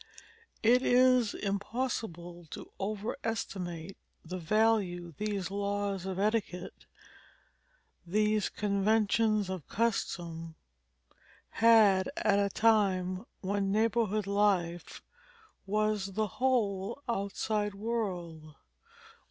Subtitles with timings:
[0.63, 6.87] It is impossible to overestimate the value these laws of etiquette,
[8.03, 10.55] these conventions of customs
[11.49, 15.03] had at a time when neighborhood life
[15.67, 18.55] was the whole outside world.